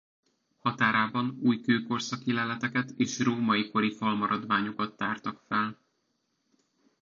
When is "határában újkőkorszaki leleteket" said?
0.59-2.91